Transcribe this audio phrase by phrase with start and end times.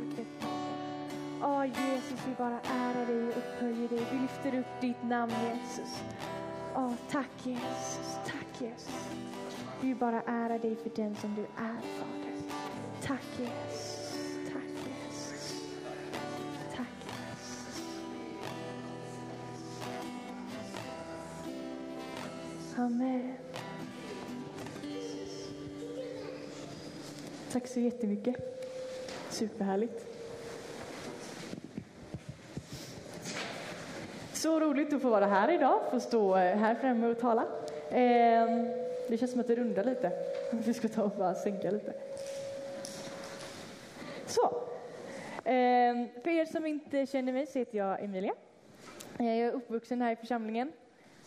[0.00, 0.26] mörkret.
[1.42, 4.06] Åh Jesus, vi bara ärar dig och upphöjer dig.
[4.12, 6.02] Vi lyfter upp ditt namn Jesus.
[6.76, 9.08] Åh, tack Jesus, tack Jesus.
[9.80, 12.34] Vi bara ärar dig för den som du är Fader.
[13.02, 15.62] Tack Jesus, tack Jesus.
[16.76, 17.82] Tack Jesus.
[22.78, 23.34] Amen.
[27.52, 28.57] Tack så jättemycket.
[29.38, 30.06] Superhärligt.
[34.32, 37.44] Så roligt att få vara här idag, få stå eh, här framme och tala.
[37.90, 38.64] Ehm,
[39.08, 40.12] det känns som att det rundar lite.
[40.52, 41.92] Vi ska ta och bara sänka lite.
[44.26, 44.62] Så.
[45.44, 48.34] Ehm, för er som inte känner mig så heter jag Emilia.
[49.16, 50.72] Jag är uppvuxen här i församlingen.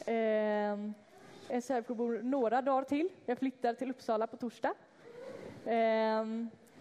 [0.06, 0.94] Ehm,
[1.48, 3.10] jag är särbor några dagar till.
[3.26, 4.74] Jag flyttar till Uppsala på torsdag.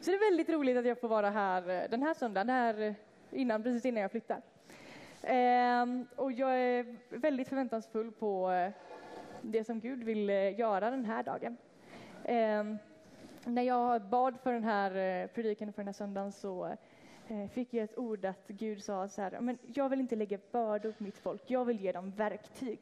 [0.01, 2.81] Så det är väldigt roligt att jag får vara här eh, den här söndagen, här
[2.81, 2.95] eh,
[3.31, 4.43] innan, precis innan jag flyttar.
[5.23, 8.73] Ehm, och jag är väldigt förväntansfull på eh,
[9.43, 11.57] det som Gud vill göra den här dagen.
[12.25, 12.79] Ehm,
[13.45, 16.77] när jag bad för den här predikan för den här söndagen så
[17.53, 20.93] fick jag ett ord att Gud sa så här, men jag vill inte lägga bördor
[20.93, 22.81] på mitt folk, jag vill ge dem verktyg.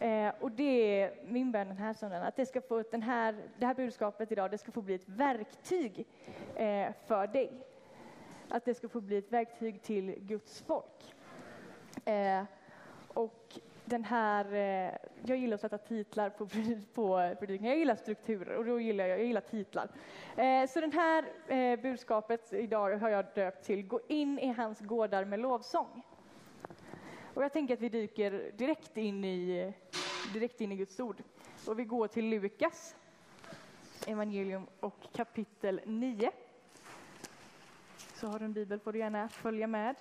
[0.00, 3.34] Eh, och det är min bön den här söndagen, att det, ska få, den här,
[3.58, 6.06] det här budskapet idag det ska få bli ett verktyg
[6.54, 7.52] eh, för dig.
[8.48, 11.14] Att det ska få bli ett verktyg till Guds folk.
[12.04, 12.44] Eh,
[13.08, 16.46] och den här, eh, jag gillar att sätta titlar på,
[16.94, 19.88] på predikan, jag gillar strukturer och då gillar jag, jag gillar titlar.
[20.36, 24.80] Eh, så det här eh, budskapet idag har jag döpt till Gå in i hans
[24.80, 26.02] gårdar med lovsång.
[27.34, 29.72] Och jag tänker att vi dyker direkt in i,
[30.32, 31.22] direkt in i Guds ord.
[31.66, 32.96] Och vi går till Lukas
[34.06, 36.30] evangelium och kapitel 9.
[38.14, 39.96] Så har du en bibel får du gärna följa med.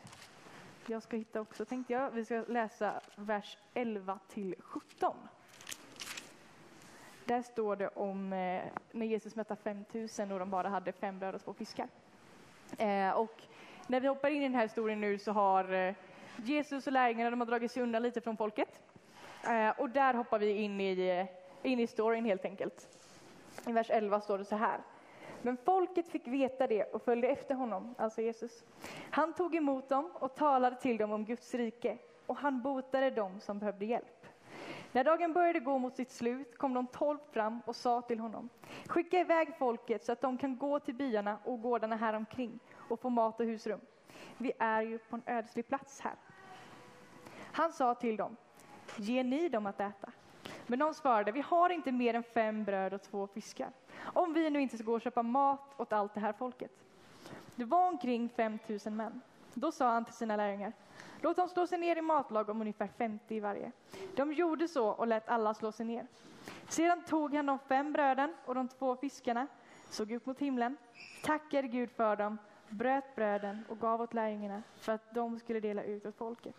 [0.86, 2.12] Jag ska hitta också tänkte jag.
[2.12, 5.16] Vi ska läsa vers 11 till 17.
[7.26, 11.36] Där står det om eh, när Jesus mättade 5000 och de bara hade fem bröd
[11.36, 11.88] och två fiskar.
[12.78, 13.42] Eh, och
[13.88, 15.94] när vi hoppar in i den här historien nu så har eh,
[16.46, 18.82] Jesus och lärjungarna de har dragit sig undan lite från folket.
[19.44, 21.08] Eh, och där hoppar vi in i,
[21.64, 22.88] eh, in i storyn helt enkelt.
[23.68, 24.80] I vers 11 står det så här.
[25.42, 28.64] Men folket fick veta det och följde efter honom, alltså Jesus.
[29.12, 33.40] Han tog emot dem och talade till dem om Guds rike och han botade dem
[33.40, 34.26] som behövde hjälp.
[34.92, 38.50] När dagen började gå mot sitt slut kom de tolv fram och sa till honom
[38.88, 43.00] Skicka iväg folket så att de kan gå till byarna och gårdarna här omkring och
[43.00, 43.80] få mat och husrum.
[44.38, 46.16] Vi är ju på en ödslig plats här.
[47.60, 48.36] Han sa till dem,
[48.98, 50.12] ge ni dem att äta.
[50.68, 53.72] Men de svarade, vi har inte mer än fem bröd och två fiskar.
[54.00, 56.72] Om vi nu inte ska gå och köpa mat åt allt det här folket.
[57.56, 59.22] Det var omkring 5 000 män.
[59.54, 60.74] Då sa han till sina lärjungar,
[61.22, 63.72] låt dem slå sig ner i matlag om ungefär 50 i varje.
[64.16, 66.08] De gjorde så och lät alla slå sig ner.
[66.70, 69.48] Sedan tog han de fem bröden och de två fiskarna,
[69.90, 70.78] såg upp mot himlen,
[71.24, 72.38] tackade Gud för dem,
[72.70, 76.56] bröt bröden och gav åt lärjungarna för att de skulle dela ut åt folket.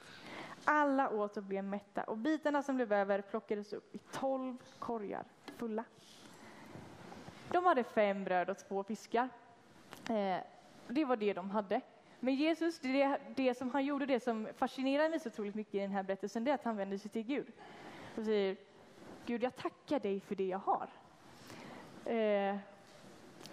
[0.65, 5.25] Alla åt och blev mätta och bitarna som blev över plockades upp i tolv korgar
[5.57, 5.85] fulla.
[7.53, 9.29] De hade fem bröd och två fiskar.
[10.11, 10.39] Eh,
[10.89, 11.81] det var det de hade.
[12.21, 15.79] Men Jesus, det, det som han gjorde, det som fascinerar mig så otroligt mycket i
[15.79, 17.53] den här berättelsen, det är att han vänder sig till Gud
[18.17, 18.57] och säger
[19.27, 20.89] Gud, jag tackar dig för det jag har.
[22.05, 22.57] Eh,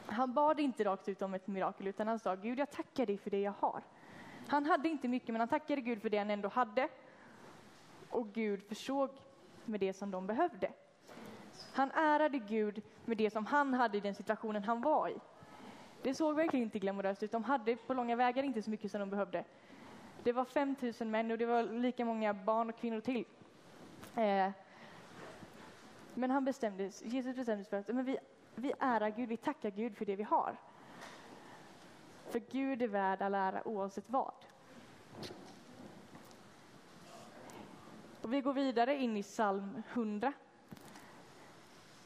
[0.07, 3.18] han bad inte rakt ut om ett mirakel, utan han sa Gud, jag tackar dig
[3.18, 3.84] för det jag har.
[4.47, 6.90] Han hade inte mycket, men han tackade Gud för det han ändå hade.
[8.09, 9.09] Och Gud försåg
[9.66, 10.72] med det som de behövde.
[11.73, 15.16] Han ärade Gud med det som han hade i den situationen han var i.
[16.01, 17.31] Det såg verkligen inte glamoröst ut.
[17.31, 19.44] De hade på långa vägar inte så mycket som de behövde.
[20.23, 23.25] Det var 5 000 män och det var lika många barn och kvinnor till.
[24.16, 24.51] Eh,
[26.13, 28.17] men han bestämdes, Jesus bestämde sig för att men vi,
[28.62, 30.57] vi ärar Gud, vi tackar Gud för det vi har.
[32.29, 34.34] För Gud är värd all ära oavsett vad.
[38.22, 40.34] Och vi går vidare in i psalm 100.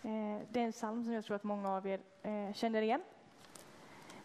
[0.02, 0.10] Eh,
[0.50, 3.04] det är en psalm som jag tror att många av er eh, känner igen.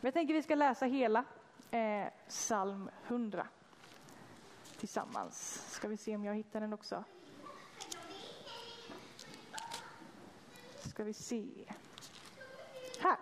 [0.01, 1.25] Men jag tänker att vi ska läsa hela
[1.71, 3.47] eh, psalm 100
[4.77, 5.67] tillsammans.
[5.75, 7.05] Ska vi se om jag hittar den också.
[10.79, 11.73] Ska vi se.
[12.99, 13.17] Här.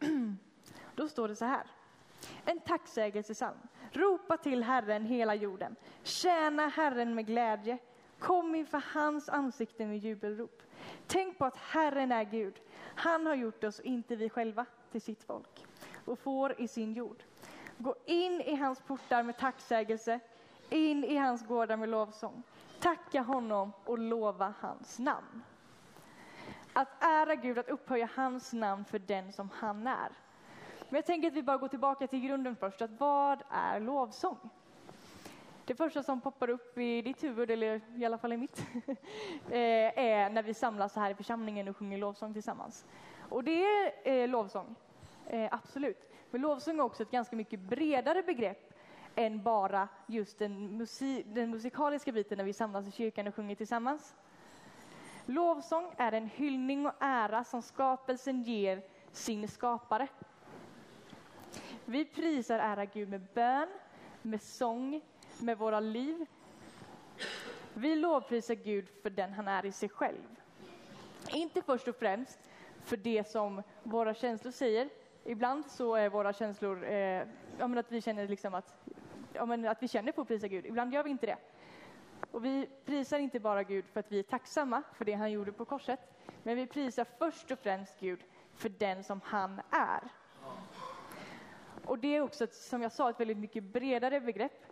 [0.94, 1.66] Då står det så här.
[2.44, 3.58] En tacksägelsesalm.
[3.92, 5.76] Ropa till Herren hela jorden.
[6.02, 7.78] Tjäna Herren med glädje.
[8.18, 10.62] Kom inför hans ansikte med jubelrop.
[11.06, 12.60] Tänk på att Herren är Gud.
[12.94, 15.66] Han har gjort oss, inte vi själva, till sitt folk
[16.04, 17.22] och får i sin jord.
[17.78, 20.20] Gå in i hans portar med tacksägelse,
[20.70, 22.42] in i hans gårdar med lovsång.
[22.80, 25.42] Tacka honom och lova hans namn.
[26.72, 30.12] Att ära Gud, att upphöja hans namn för den som han är.
[30.88, 32.82] Men jag tänker att vi bara går tillbaka till grunden först.
[32.82, 34.50] Att vad är lovsång?
[35.64, 38.66] Det första som poppar upp i ditt huvud, eller i alla fall i mitt,
[39.50, 42.86] eh, är när vi samlas här i församlingen och sjunger lovsång tillsammans.
[43.28, 44.74] Och det är eh, lovsång,
[45.26, 46.10] eh, absolut.
[46.30, 48.72] Men lovsång är också ett ganska mycket bredare begrepp
[49.14, 53.54] än bara just den, musik, den musikaliska biten när vi samlas i kyrkan och sjunger
[53.54, 54.14] tillsammans.
[55.26, 58.82] Lovsång är en hyllning och ära som skapelsen ger
[59.12, 60.08] sin skapare.
[61.84, 63.68] Vi prisar ära Gud med bön,
[64.22, 65.00] med sång,
[65.40, 66.26] med våra liv.
[67.74, 70.40] Vi lovprisar Gud för den han är i sig själv.
[71.32, 72.38] Inte först och främst
[72.84, 74.88] för det som våra känslor säger.
[75.24, 77.22] Ibland så är våra känslor eh,
[77.58, 78.74] att vi känner liksom att,
[79.68, 80.66] att vi känner på att prisa Gud.
[80.66, 81.36] Ibland gör vi inte det.
[82.30, 85.52] Och vi prisar inte bara Gud för att vi är tacksamma för det han gjorde
[85.52, 86.00] på korset,
[86.42, 88.24] men vi prisar först och främst Gud
[88.54, 90.08] för den som han är.
[91.84, 94.66] Och det är också, som jag sa, ett väldigt mycket bredare begrepp.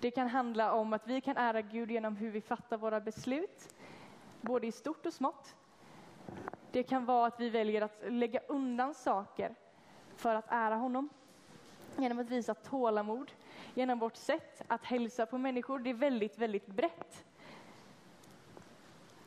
[0.00, 3.74] Det kan handla om att vi kan ära Gud genom hur vi fattar våra beslut,
[4.40, 5.54] både i stort och smått.
[6.72, 9.54] Det kan vara att vi väljer att lägga undan saker
[10.16, 11.08] för att ära honom.
[11.96, 13.32] Genom att visa tålamod,
[13.76, 15.78] genom vårt sätt att hälsa på människor.
[15.78, 17.24] Det är väldigt, väldigt brett.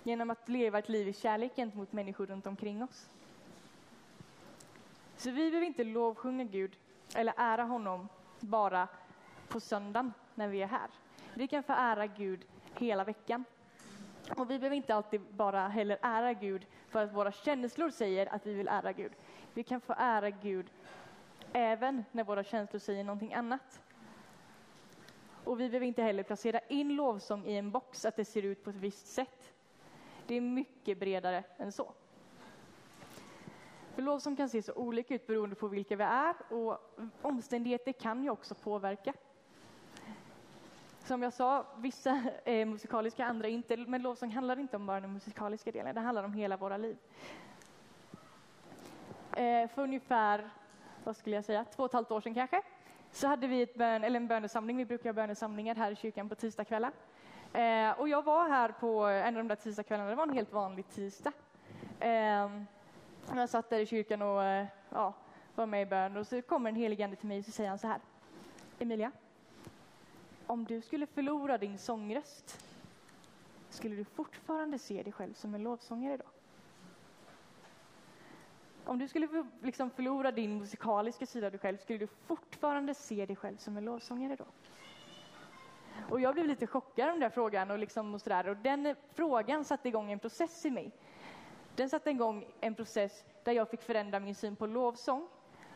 [0.04, 3.10] Genom att leva ett liv i kärlek gentemot människor runt omkring oss.
[5.18, 6.78] Så vi behöver inte lovsjunga Gud
[7.16, 8.10] eller ära honom
[8.40, 8.88] bara
[9.48, 10.90] på söndagen när vi är här.
[11.34, 13.46] Vi kan få ära Gud hela veckan.
[14.38, 18.46] Och vi behöver inte alltid bara heller ära Gud för att våra känslor säger att
[18.46, 19.12] vi vill ära Gud.
[19.54, 20.72] Vi kan få ära Gud
[21.54, 23.82] även när våra känslor säger någonting annat.
[25.50, 28.64] Och vi behöver inte heller placera in lovsång i en box, att det ser ut
[28.64, 29.54] på ett visst sätt.
[30.28, 31.94] Det är mycket bredare än så.
[33.96, 36.78] För lovsång kan se så olika ut beroende på vilka vi är och
[37.22, 39.14] omständigheter kan ju också påverka.
[41.04, 43.78] Som jag sa, vissa är musikaliska, andra inte.
[43.78, 46.98] Men lovsång handlar inte om bara den musikaliska delen, det handlar om hela våra liv.
[49.36, 50.50] Eh, för ungefär,
[51.04, 52.62] vad skulle jag säga, två och ett halvt år sedan kanske,
[53.12, 54.78] så hade vi ett bön, eller en bönesamling.
[54.78, 56.92] Vi brukar ha bönesamlingar här i kyrkan på tisdagskvällar.
[57.54, 60.54] Eh, och jag var här på en av de där tisdagskvällarna, det var en helt
[60.54, 61.32] vanlig tisdag.
[62.00, 62.50] Eh,
[63.36, 65.14] jag satt där i kyrkan och eh, ja,
[65.56, 67.70] var med i bön och så kommer en helig ande till mig och så säger
[67.70, 68.00] han så här.
[68.80, 69.12] Emilia,
[70.48, 72.66] om du skulle förlora din sångröst,
[73.70, 76.26] skulle du fortfarande se dig själv som en lovsångare då?
[78.86, 83.26] Om du skulle liksom förlora din musikaliska sida av dig själv, skulle du fortfarande se
[83.26, 84.46] dig själv som en lovsångare då?
[86.10, 88.48] Och jag blev lite chockad av den där frågan och, liksom och, sådär.
[88.48, 90.92] och den frågan satte igång en process i mig.
[91.76, 95.28] Den satte igång en process där jag fick förändra min syn på lovsång,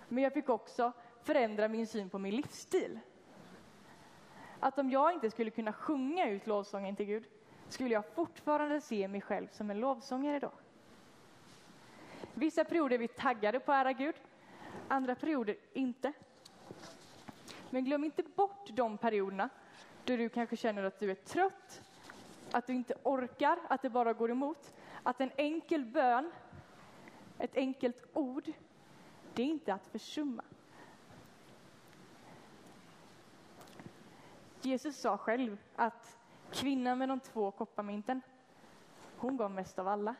[0.09, 0.91] men jag fick också
[1.23, 2.99] förändra min syn på min livsstil.
[4.59, 7.27] Att om jag inte skulle kunna sjunga ut lovsången till Gud,
[7.69, 10.51] skulle jag fortfarande se mig själv som en lovsångare då?
[12.33, 14.15] Vissa perioder är vi taggade på att ära Gud,
[14.87, 16.13] andra perioder inte.
[17.69, 19.49] Men glöm inte bort de perioderna
[20.05, 21.81] då du kanske känner att du är trött,
[22.51, 24.73] att du inte orkar, att det bara går emot.
[25.03, 26.31] Att en enkel bön,
[27.39, 28.51] ett enkelt ord,
[29.33, 30.43] det är inte att försumma.
[34.61, 36.17] Jesus sa själv att
[36.51, 38.21] kvinnan med de två kopparmynten,
[39.17, 40.15] hon gav mest av alla.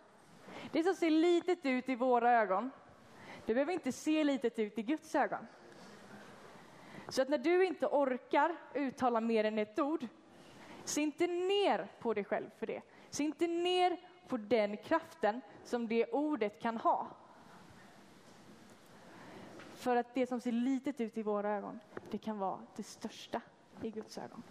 [0.72, 2.72] Det som ser litet ut i våra ögon,
[3.46, 5.48] det behöver inte se litet ut i Guds ögon.
[7.10, 10.08] Så att när du inte orkar uttala mer än ett ord,
[10.84, 12.82] se inte ner på dig själv för det.
[13.10, 17.08] Se inte ner på den kraften som det ordet kan ha.
[19.76, 21.80] För att det som ser litet ut i våra ögon,
[22.12, 23.42] det kan vara det största
[23.82, 24.44] i Guds ögon.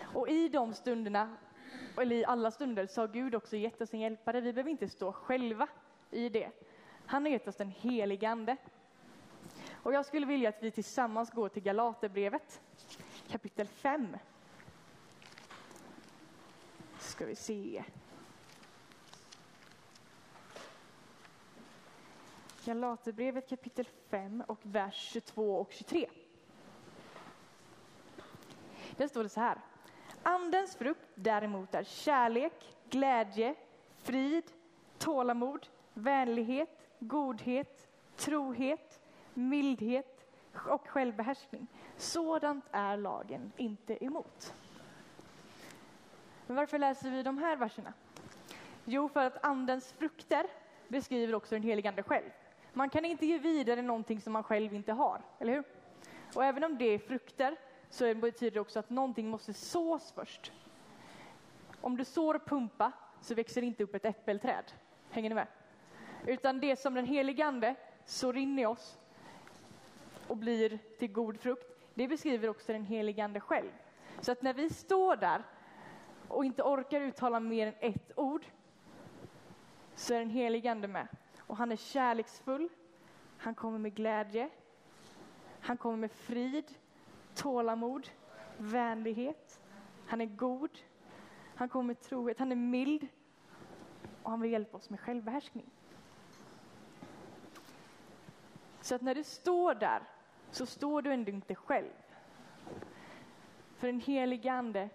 [0.00, 1.36] Och i de stunderna,
[1.96, 4.40] eller i alla stunder, så har Gud också gett oss en hjälpare.
[4.40, 5.68] Vi behöver inte stå själva
[6.10, 6.50] i det.
[7.06, 8.56] Han har gett oss den helige Ande.
[9.82, 12.60] Och jag skulle vilja att vi tillsammans går till Galaterbrevet,
[13.28, 14.16] kapitel 5.
[16.98, 17.84] Ska vi se.
[22.64, 26.08] Galaterbrevet kapitel 5 och vers 22 och 23.
[28.96, 29.58] Där står det så här.
[30.28, 33.54] Andens frukt däremot är kärlek, glädje,
[33.98, 34.44] frid,
[34.98, 39.00] tålamod, vänlighet, godhet, trohet,
[39.34, 40.26] mildhet
[40.68, 41.66] och självbehärskning.
[41.96, 44.54] Sådant är lagen inte emot.
[46.46, 47.92] Men varför läser vi de här verserna?
[48.84, 50.46] Jo, för att Andens frukter
[50.88, 52.30] beskriver också den helige Ande själv.
[52.72, 55.64] Man kan inte ge vidare någonting som man själv inte har, eller hur?
[56.34, 57.56] Och även om det är frukter
[57.90, 60.52] så betyder det också att någonting måste sås först.
[61.80, 64.72] Om du sår pumpa så växer det inte upp ett äppelträd.
[65.10, 65.46] Hänger ni med?
[66.26, 67.74] Utan det som den helige Ande
[68.04, 68.98] sår in i oss
[70.28, 73.70] och blir till god frukt, det beskriver också den helige Ande själv.
[74.20, 75.42] Så att när vi står där
[76.28, 78.44] och inte orkar uttala mer än ett ord
[79.94, 81.08] så är den helige Ande med.
[81.38, 82.68] Och han är kärleksfull,
[83.38, 84.50] han kommer med glädje,
[85.60, 86.74] han kommer med frid,
[87.36, 88.08] tålamod,
[88.58, 89.60] vänlighet,
[90.06, 90.78] han är god,
[91.54, 93.08] han kommer med trohet, han är mild
[94.22, 95.70] och han vill hjälpa oss med självbehärskning.
[98.80, 100.02] Så att när du står där
[100.50, 101.92] så står du ändå inte själv.
[103.76, 104.88] För den helige Ande,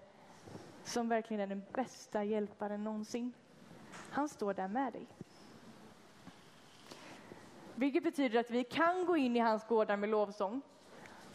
[0.83, 3.33] som verkligen är den bästa hjälparen någonsin,
[4.12, 5.07] han står där med dig.
[7.75, 10.62] Vilket betyder att vi kan gå in i hans gårdar med lovsång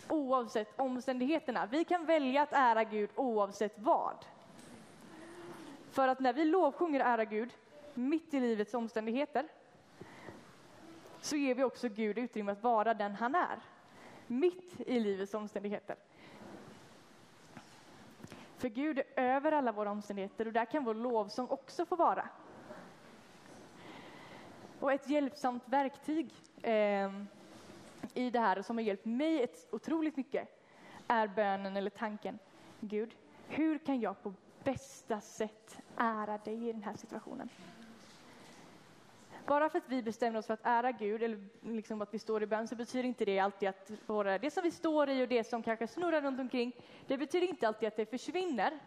[0.09, 1.67] oavsett omständigheterna.
[1.67, 4.25] Vi kan välja att ära Gud oavsett vad.
[5.91, 7.51] För att när vi lovsjunger och ärar Gud
[7.95, 9.49] mitt i livets omständigheter
[11.21, 13.59] så ger vi också Gud utrymme att vara den han är.
[14.27, 15.97] Mitt i livets omständigheter.
[18.57, 22.29] För Gud är över alla våra omständigheter och där kan vår lovsång också få vara.
[24.81, 26.31] Och ett hjälpsamt verktyg
[26.63, 27.11] eh,
[28.15, 30.49] i det här som har hjälpt mig ett otroligt mycket
[31.09, 32.39] är bönen eller tanken.
[32.81, 33.15] Gud,
[33.49, 34.35] hur kan jag på
[34.65, 37.49] bästa sätt ära dig i den här situationen?
[39.47, 42.43] Bara för att vi bestämmer oss för att ära Gud, eller liksom att vi står
[42.43, 45.29] i bön, så betyder inte det alltid att våra, det som vi står i och
[45.29, 46.73] det som kanske snurrar runt omkring,
[47.07, 48.79] det betyder inte alltid att det försvinner.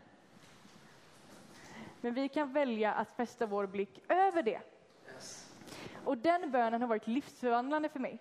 [2.01, 4.61] Men vi kan välja att fästa vår blick över det.
[6.05, 8.19] Och den bönen har varit livsförvandlande för mig.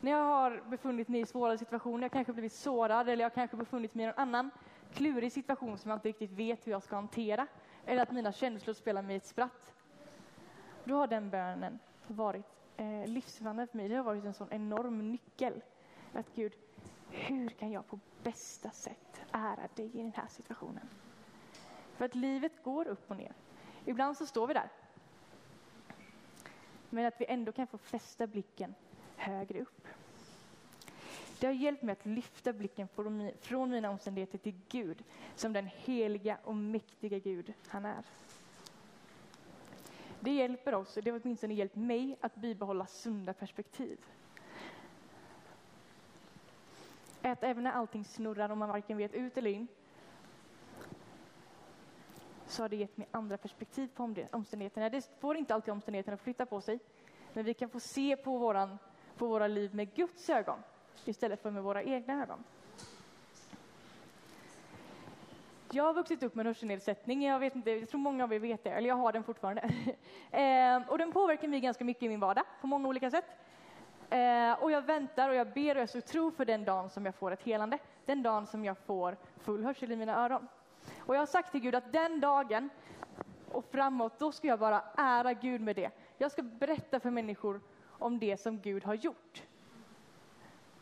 [0.00, 3.56] När jag har befunnit mig i svåra situationer, jag kanske blivit sårad eller jag kanske
[3.56, 4.50] befunnit mig i någon annan
[4.94, 7.46] klurig situation som jag inte riktigt vet hur jag ska hantera,
[7.86, 9.72] eller att mina känslor spelar mig ett spratt,
[10.84, 13.88] då har den bönen varit eh, livsförvandlande för mig.
[13.88, 15.62] Det har varit en sån enorm nyckel.
[16.12, 16.52] Att Gud,
[17.10, 20.88] hur kan jag på bästa sätt ära dig i den här situationen?
[21.96, 23.32] För att livet går upp och ner.
[23.84, 24.70] Ibland så står vi där.
[26.90, 28.74] Men att vi ändå kan få fästa blicken
[29.18, 29.88] högre upp.
[31.40, 32.88] Det har hjälpt mig att lyfta blicken
[33.40, 38.04] från mina omständigheter till Gud som den heliga och mäktiga Gud han är.
[40.20, 43.98] Det hjälper oss, det har åtminstone hjälpt mig, att bibehålla sunda perspektiv.
[47.22, 49.68] Att även när allting snurrar och man varken vet ut eller in
[52.46, 54.90] så har det gett mig andra perspektiv på omständigheterna.
[54.90, 56.78] Det får inte alltid omständigheterna att flytta på sig,
[57.32, 58.78] men vi kan få se på, våran,
[59.18, 60.58] på våra liv med Guds ögon
[61.04, 62.44] istället för med våra egna ögon.
[65.72, 68.38] Jag har vuxit upp med en hörselnedsättning, jag, vet inte, jag tror många av er
[68.38, 69.62] vet det, eller jag har den fortfarande.
[70.30, 73.36] eh, och den påverkar mig ganska mycket i min vardag på många olika sätt.
[74.10, 77.06] Eh, och jag väntar och jag ber och jag så tro för den dagen som
[77.06, 80.48] jag får ett helande, den dagen som jag får full hörsel i mina öron.
[80.98, 82.70] Och jag har sagt till Gud att den dagen
[83.52, 85.90] och framåt, då ska jag bara ära Gud med det.
[86.18, 87.60] Jag ska berätta för människor
[87.98, 89.42] om det som Gud har gjort.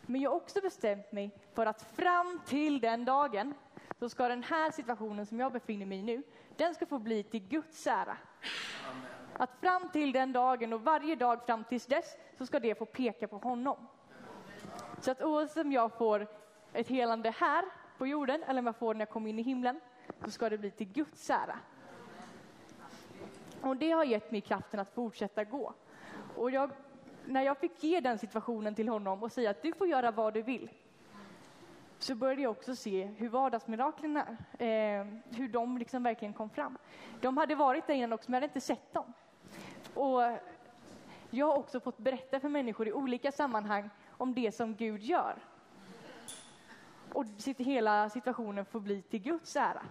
[0.07, 3.55] Men jag har också bestämt mig för att fram till den dagen
[3.99, 6.23] så ska den här situationen som jag befinner mig i nu,
[6.57, 8.17] den ska få bli till Guds ära.
[9.33, 12.85] Att fram till den dagen och varje dag fram tills dess så ska det få
[12.85, 13.87] peka på honom.
[15.01, 16.27] Så att oavsett om jag får
[16.73, 17.65] ett helande här
[17.99, 19.81] på jorden eller om jag får det när jag kommer in i himlen
[20.25, 21.59] så ska det bli till Guds ära.
[23.61, 25.75] Och det har gett mig kraften att fortsätta gå.
[26.37, 26.71] Och jag,
[27.27, 30.35] när jag fick ge den situationen till honom och säga att du får göra vad
[30.35, 30.71] du vill,
[31.99, 35.07] så började jag också se hur vardagsmiraklen eh,
[35.37, 36.79] hur de liksom verkligen kom fram.
[37.21, 39.13] De hade varit där innan också, men jag hade inte sett dem.
[39.95, 40.23] Och
[41.31, 45.35] jag har också fått berätta för människor i olika sammanhang om det som Gud gör.
[47.13, 47.25] Och
[47.57, 49.83] hela situationen får bli till Guds ära.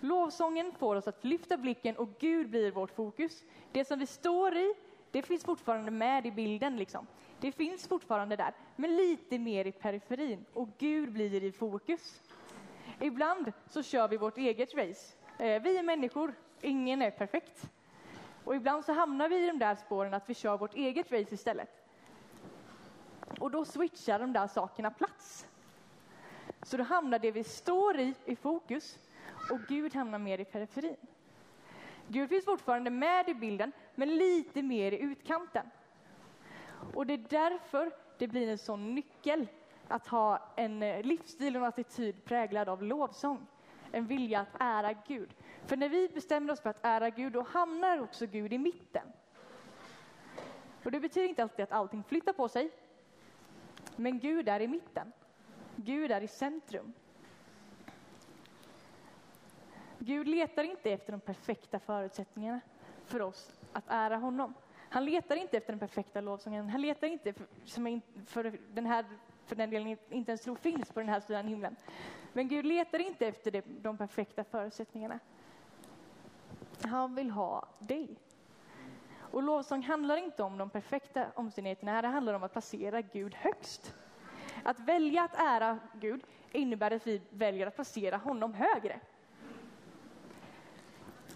[0.00, 3.44] Lovsången får oss att lyfta blicken och Gud blir vårt fokus.
[3.72, 4.74] Det som vi står i,
[5.10, 6.76] det finns fortfarande med i bilden.
[6.76, 7.06] Liksom.
[7.40, 12.20] Det finns fortfarande där, men lite mer i periferin och Gud blir i fokus.
[13.00, 15.16] Ibland så kör vi vårt eget race.
[15.38, 17.70] Eh, vi är människor, ingen är perfekt.
[18.44, 21.34] Och ibland så hamnar vi i de där spåren att vi kör vårt eget race
[21.34, 21.86] istället.
[23.38, 25.46] Och då switchar de där sakerna plats.
[26.62, 28.98] Så då hamnar det vi står i i fokus
[29.50, 30.96] och Gud hamnar mer i periferin.
[32.08, 35.66] Gud finns fortfarande med i bilden, men lite mer i utkanten.
[36.94, 39.46] Och det är därför det blir en sån nyckel
[39.88, 43.46] att ha en eh, livsstil och en attityd präglad av lovsång.
[43.92, 45.34] En vilja att ära Gud.
[45.66, 49.06] För när vi bestämmer oss för att ära Gud, då hamnar också Gud i mitten.
[50.84, 52.70] Och det betyder inte alltid att allting flyttar på sig.
[53.96, 55.12] Men Gud är i mitten.
[55.76, 56.92] Gud är i centrum.
[60.02, 62.60] Gud letar inte efter de perfekta förutsättningarna
[63.04, 64.54] för oss att ära honom.
[64.88, 66.68] Han letar inte efter den perfekta lovsången.
[66.68, 69.04] Han letar inte för, som för den här,
[69.46, 71.76] för den delen inte ens tror finns på den här sidan himlen.
[72.32, 75.18] Men Gud letar inte efter det, de perfekta förutsättningarna.
[76.84, 78.16] Han vill ha dig.
[79.18, 83.94] Och lovsång handlar inte om de perfekta omständigheterna, det handlar om att placera Gud högst.
[84.64, 89.00] Att välja att ära Gud innebär att vi väljer att placera honom högre.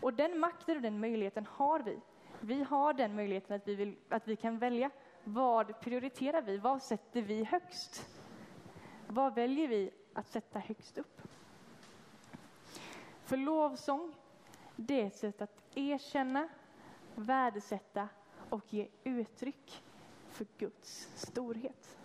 [0.05, 2.01] Och den makten och den möjligheten har vi.
[2.41, 4.91] Vi har den möjligheten att vi, vill, att vi kan välja
[5.25, 6.59] vad prioriterar vi?
[6.59, 8.07] Vad sätter vi högst?
[9.07, 11.21] Vad väljer vi att sätta högst upp?
[13.23, 14.15] För lovsång,
[14.77, 16.49] det är ett sätt att erkänna,
[17.15, 18.09] värdesätta
[18.49, 19.83] och ge uttryck
[20.29, 21.99] för Guds storhet.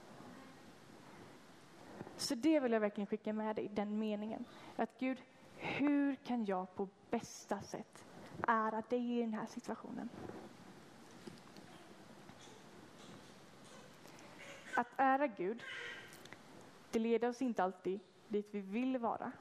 [2.18, 4.46] Så det vill jag verkligen skicka med dig, den meningen.
[4.76, 5.22] Att Gud,
[5.60, 8.06] hur kan jag på bästa sätt
[8.48, 10.10] ära dig i den här situationen?
[14.76, 15.64] Att ära Gud,
[16.92, 19.32] det leder oss inte alltid dit vi vill vara.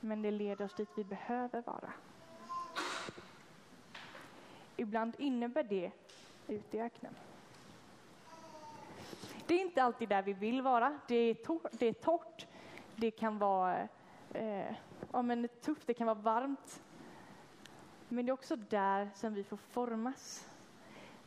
[0.00, 1.92] Men det leder oss dit vi behöver vara.
[4.76, 5.92] Ibland innebär det
[6.46, 7.14] ut i öknen.
[9.46, 10.98] Det är inte alltid där vi vill vara.
[11.08, 12.46] Det är, tor det är torrt,
[12.96, 13.88] det kan vara
[14.34, 14.74] eh,
[15.12, 16.82] ja, men tufft, det kan vara varmt.
[18.08, 20.48] Men det är också där som vi får formas.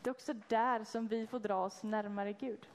[0.02, 2.68] Det är också där som vi får dra oss närmare Gud.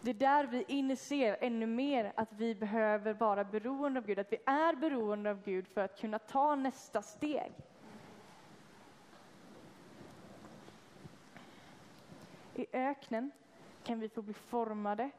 [0.00, 4.32] Det är där vi inser ännu mer att vi behöver vara beroende av Gud, att
[4.32, 7.52] vi är beroende av Gud för att kunna ta nästa steg.
[12.54, 13.30] I öknen
[13.82, 15.10] kan vi få bli formade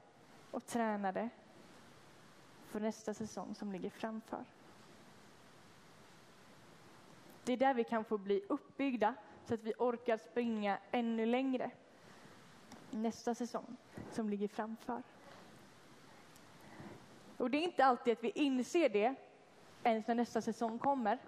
[0.52, 1.30] och tränade
[2.73, 4.45] för nästa säsong som ligger framför.
[7.43, 11.71] Det är där vi kan få bli uppbyggda så att vi orkar springa ännu längre
[12.91, 13.77] nästa säsong
[14.12, 15.03] som ligger framför.
[17.38, 19.15] Och det är inte alltid att vi inser det
[19.83, 21.19] ens när nästa säsong kommer.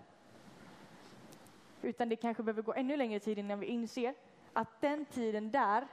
[1.82, 4.16] Utan det kanske behöver gå ännu längre tid innan vi inser
[4.54, 5.88] att den tiden där,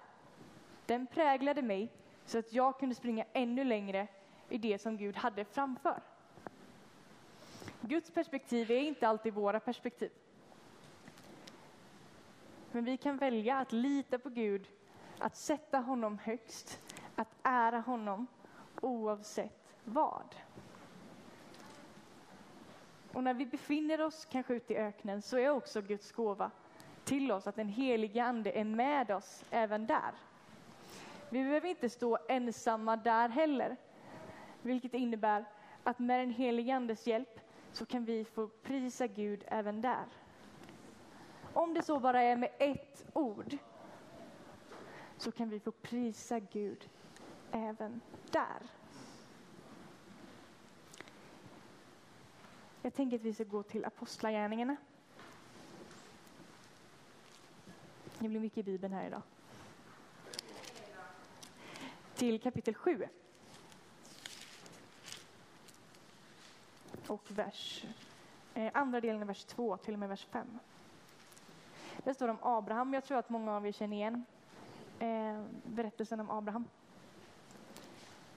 [0.87, 1.93] den präglade mig
[2.25, 4.09] så att jag kunde springa ännu längre
[4.53, 6.03] i det som Gud hade framför.
[7.81, 10.11] Guds perspektiv är inte alltid våra perspektiv.
[12.73, 14.69] Men vi kan välja att lita på Gud,
[15.19, 16.81] att sätta honom högst,
[17.17, 18.27] att ära honom
[18.81, 20.35] oavsett vad.
[23.13, 26.51] Och när vi befinner oss kanske ute i öknen så är också Guds gåva
[27.05, 30.13] till oss att den helige Ande är med oss även där.
[31.31, 33.77] Vi behöver inte stå ensamma där heller,
[34.63, 35.45] vilket innebär
[35.83, 37.41] att med den helige Andes hjälp
[37.73, 40.05] så kan vi få prisa Gud även där.
[41.53, 43.57] Om det så bara är med ett ord
[45.17, 46.89] så kan vi få prisa Gud
[47.53, 48.63] även där.
[52.83, 54.77] Jag tänker att vi ska gå till Apostlagärningarna.
[58.19, 59.23] Det blir mycket i Bibeln här idag.
[62.15, 63.09] Till kapitel 7.
[67.07, 67.85] Och vers,
[68.55, 70.59] eh, andra delen i vers 2 till och med vers 5.
[72.05, 72.95] Det står om Abraham.
[72.95, 74.25] Jag tror att många av er känner igen
[74.99, 76.65] eh, berättelsen om Abraham.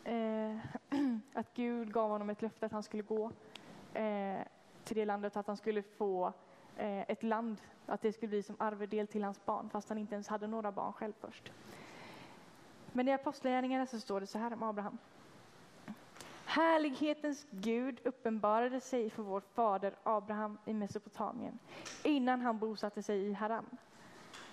[0.04, 0.58] Eh,
[1.34, 3.32] att Gud gav honom ett löfte att han skulle gå
[3.94, 4.40] eh,
[4.84, 6.34] till det landet, att han skulle få
[6.78, 10.14] eh, ett land, att det skulle bli som arvedel till hans barn, fast han inte
[10.16, 11.52] ens hade några barn själv först.
[12.92, 14.98] Men i Apostlagärningarna så står det så här om Abraham.
[16.56, 21.60] Härlighetens Gud uppenbarade sig för vår fader Abraham i Mesopotamien
[22.04, 23.78] innan han bosatte sig i Haran.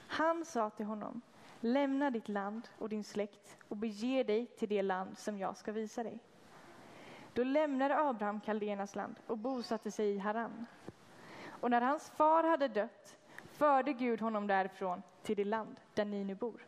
[0.09, 1.21] Han sa till honom,
[1.61, 5.73] lämna ditt land och din släkt och bege dig till det land som jag ska
[5.73, 6.19] visa dig.
[7.33, 10.67] Då lämnade Abraham Kaldenas land och bosatte sig i Haran.
[11.61, 16.25] Och när hans far hade dött förde Gud honom därifrån till det land där ni
[16.25, 16.67] nu bor.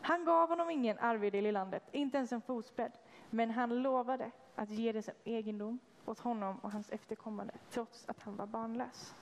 [0.00, 2.92] Han gav honom ingen arvedel i landet, inte ens en fotspädd
[3.32, 8.22] men han lovade att ge det som egendom åt honom och hans efterkommande, trots att
[8.22, 9.14] han var barnlös.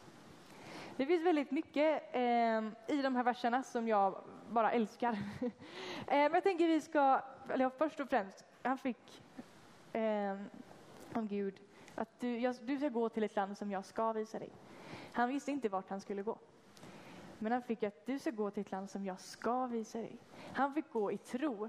[0.97, 4.15] Det finns väldigt mycket eh, i de här verserna som jag
[4.51, 5.13] bara älskar.
[5.43, 5.51] eh,
[6.07, 9.23] men jag tänker vi ska, eller först och främst, han fick
[9.93, 10.41] eh,
[11.15, 11.61] om Gud
[11.95, 14.51] att du, jag, du ska gå till ett land som jag ska visa dig.
[15.13, 16.39] Han visste inte vart han skulle gå.
[17.39, 20.19] Men han fick att du ska gå till ett land som jag ska visa dig.
[20.53, 21.69] Han fick gå i tro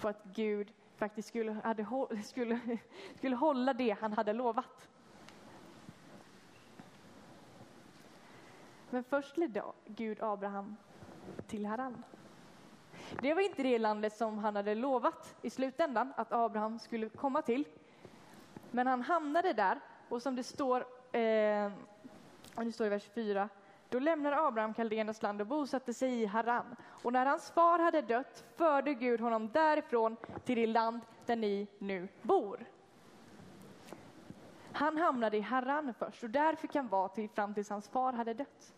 [0.00, 1.86] på att Gud faktiskt skulle, hade,
[2.22, 2.58] skulle,
[3.14, 4.88] skulle hålla det han hade lovat.
[8.90, 10.76] Men först ledde Gud Abraham
[11.46, 12.04] till Haran.
[13.22, 17.42] Det var inte det landet som han hade lovat i slutändan att Abraham skulle komma
[17.42, 17.64] till.
[18.70, 20.80] Men han hamnade där och som det står,
[21.12, 21.72] eh,
[22.56, 23.48] det står i vers 4,
[23.88, 26.76] då lämnade Abraham Kaldenernas land och bosatte sig i Haran.
[27.02, 31.66] Och när hans far hade dött förde Gud honom därifrån till det land där ni
[31.78, 32.66] nu bor.
[34.72, 38.12] Han hamnade i Haran först och där fick han vara till, fram tills hans far
[38.12, 38.74] hade dött.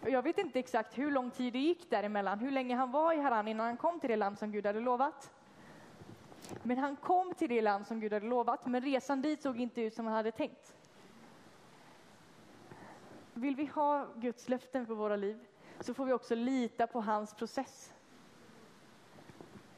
[0.00, 3.20] Jag vet inte exakt hur lång tid det gick däremellan, hur länge han var i
[3.20, 5.30] Haran innan han kom till det land som Gud hade lovat.
[6.62, 9.80] Men han kom till det land som Gud hade lovat, men resan dit såg inte
[9.80, 10.76] ut som han hade tänkt.
[13.36, 15.46] Vill vi ha Guds löften för våra liv
[15.80, 17.92] så får vi också lita på hans process.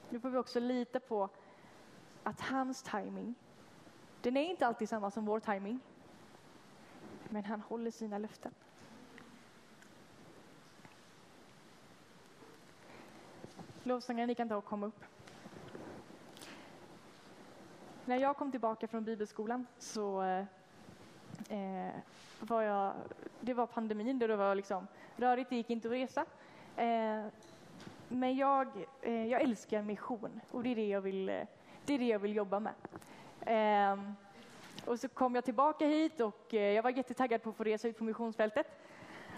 [0.09, 1.29] Nu får vi också lita på
[2.23, 3.35] att hans timing,
[4.21, 5.81] den är inte alltid samma som vår timing.
[7.29, 8.55] Men han håller sina löften.
[13.83, 15.05] Lovsångaren, ni kan ta och komma upp.
[18.05, 20.44] När jag kom tillbaka från bibelskolan så eh,
[21.48, 22.01] eh,
[22.40, 22.92] var jag,
[23.40, 26.24] det var pandemin, det var liksom rörigt, det gick inte att resa.
[26.77, 27.27] Eh,
[28.09, 28.68] men jag,
[29.03, 31.42] eh, jag älskar mission och det är det jag vill, eh,
[31.85, 32.74] det är det jag vill jobba med.
[33.40, 33.98] Eh,
[34.85, 37.88] och så kom jag tillbaka hit och eh, jag var jättetaggad på att få resa
[37.88, 38.66] ut på missionsfältet.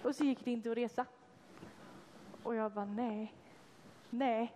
[0.04, 1.06] Och så gick det inte att resa.
[2.42, 3.34] Och jag bara, nej,
[4.10, 4.52] nej.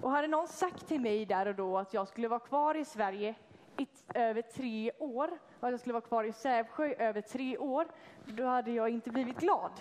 [0.00, 2.84] Och hade någon sagt till mig där och då att jag skulle vara kvar i
[2.84, 3.34] Sverige
[4.14, 7.86] över tre år och att jag skulle vara kvar i Sävsjö i över tre år,
[8.24, 9.72] då hade jag inte blivit glad.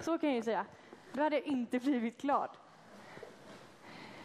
[0.00, 0.66] Så kan jag ju säga.
[1.12, 2.50] Då hade jag inte blivit glad.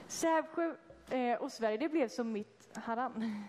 [0.07, 0.75] Sävsjö
[1.09, 3.43] eh, och Sverige, det blev som mitt Haran.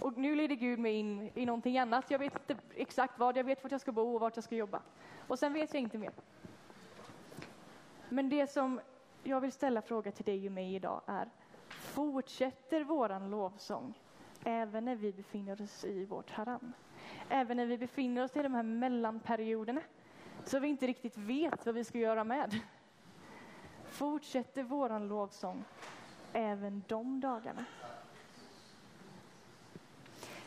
[0.00, 2.10] Och nu leder Gud mig in i någonting annat.
[2.10, 4.56] Jag vet inte exakt vad, jag vet vart jag ska bo och vart jag ska
[4.56, 4.82] jobba.
[5.28, 6.12] Och sen vet jag inte mer.
[8.08, 8.80] Men det som
[9.22, 11.30] jag vill ställa fråga till dig och mig idag är,
[11.68, 13.94] fortsätter våran lovsång
[14.44, 16.72] även när vi befinner oss i vårt haram,
[17.28, 19.80] Även när vi befinner oss i de här mellanperioderna,
[20.44, 22.60] så vi inte riktigt vet vad vi ska göra med.
[23.84, 25.64] Fortsätter våran lovsång
[26.32, 27.64] även de dagarna?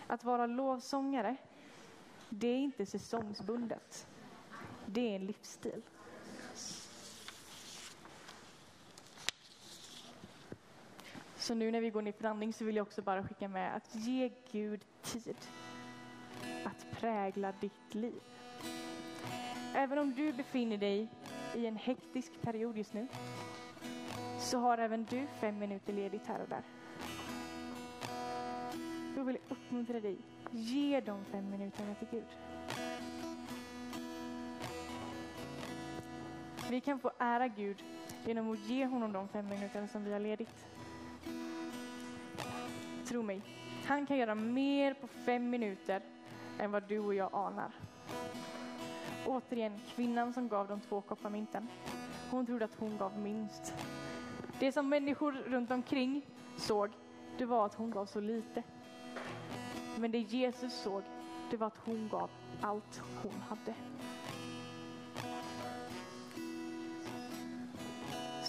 [0.08, 1.36] Att vara lovsångare,
[2.30, 4.08] det är inte säsongsbundet.
[4.86, 5.82] Det är en livsstil.
[11.48, 13.76] Så nu när vi går ner för andning så vill jag också bara skicka med
[13.76, 15.38] att ge Gud tid
[16.66, 18.22] att prägla ditt liv.
[19.76, 21.08] Även om du befinner dig
[21.56, 23.08] i en hektisk period just nu
[24.40, 26.62] så har även du fem minuter ledigt här och där.
[29.16, 30.18] Då vill jag uppmuntra dig,
[30.52, 32.28] ge de fem minuterna till Gud.
[36.70, 37.84] Vi kan få ära Gud
[38.26, 40.77] genom att ge honom de fem minuterna som vi har ledigt.
[43.08, 43.42] Tro mig,
[43.86, 46.02] han kan göra mer på fem minuter
[46.60, 47.72] än vad du och jag anar.
[49.26, 51.68] Återigen, kvinnan som gav de två koppar mynten.
[52.32, 53.74] Hon trodde att hon gav minst.
[54.60, 56.26] Det som människor runt omkring
[56.58, 56.90] såg,
[57.38, 58.64] det var att hon gav så lite.
[59.96, 61.04] Men det Jesus såg,
[61.52, 62.30] det var att hon gav
[62.62, 63.74] allt hon hade.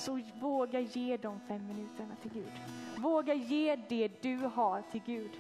[0.09, 2.53] Så våga ge de fem minuterna till Gud.
[2.99, 5.31] Våga ge det du har till Gud.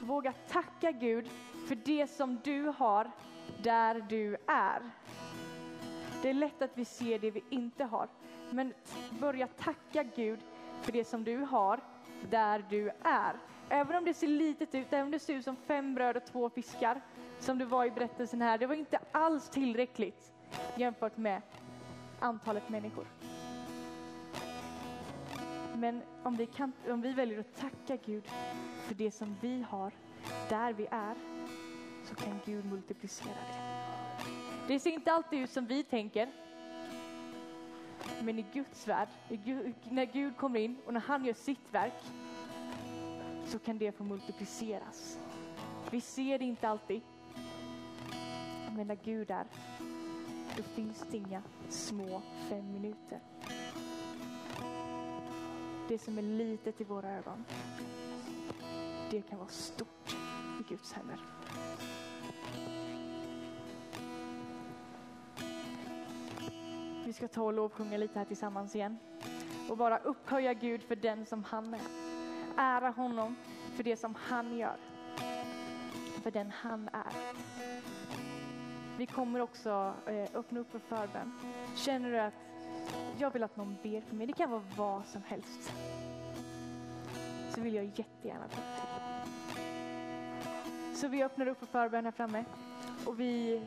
[0.00, 1.30] Våga tacka Gud
[1.68, 3.10] för det som du har
[3.62, 4.82] där du är.
[6.22, 8.08] Det är lätt att vi ser det vi inte har,
[8.50, 8.74] men
[9.20, 10.38] börja tacka Gud
[10.82, 11.80] för det som du har
[12.30, 13.36] där du är.
[13.68, 16.26] Även om det ser litet ut, även om det ser ut som fem bröd och
[16.26, 17.00] två fiskar,
[17.40, 20.32] som det var i berättelsen här, det var inte alls tillräckligt
[20.76, 21.42] jämfört med
[22.24, 23.06] antalet människor.
[25.76, 28.24] Men om vi, kan, om vi väljer att tacka Gud
[28.86, 29.92] för det som vi har
[30.48, 31.14] där vi är,
[32.04, 33.74] så kan Gud multiplicera det.
[34.68, 36.28] Det ser inte alltid ut som vi tänker.
[38.22, 41.74] Men i Guds värld, i Gud, när Gud kommer in och när han gör sitt
[41.74, 42.02] verk
[43.46, 45.18] så kan det få multipliceras.
[45.90, 47.00] Vi ser det inte alltid.
[48.76, 49.46] Men när Gud är,
[50.56, 53.20] då finns det inga små fem minuter.
[55.88, 57.44] Det som är litet i våra ögon,
[59.10, 60.16] det kan vara stort
[60.60, 61.18] i Guds händer.
[67.06, 68.98] Vi ska ta och lovsjunga lite här tillsammans igen
[69.68, 71.80] och bara upphöja Gud för den som han är.
[72.56, 73.36] Ära honom
[73.76, 74.76] för det som han gör,
[76.22, 77.12] för den han är.
[78.98, 81.32] Vi kommer också eh, öppna upp för förbön.
[81.76, 82.34] Känner du att
[83.18, 85.72] jag vill att någon ber för mig, det kan vara vad som helst,
[87.54, 88.84] så vill jag jättegärna be.
[90.94, 92.44] Så vi öppnar upp för förbön här framme
[93.06, 93.62] och vi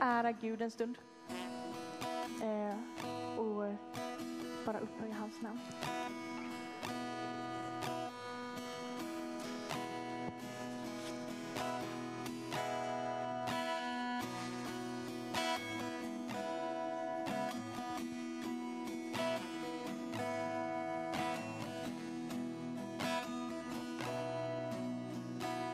[0.00, 0.98] ärar Gud en stund.
[2.42, 2.74] Eh,
[3.38, 3.74] och
[4.66, 5.60] bara upphöja hans namn.